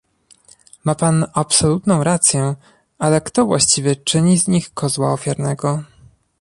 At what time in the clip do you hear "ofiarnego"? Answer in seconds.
5.13-5.83